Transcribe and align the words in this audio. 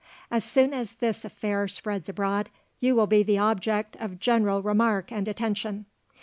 As 0.31 0.43
soon 0.43 0.73
as 0.73 0.93
this 0.95 1.23
affair 1.23 1.67
spreads 1.67 2.09
abroad, 2.09 2.49
you 2.79 2.95
will 2.95 3.05
be 3.05 3.21
the 3.21 3.37
object 3.37 3.95
of 3.97 4.19
general 4.19 4.63
remark 4.63 5.11
and 5.11 5.27
attention. 5.27 5.85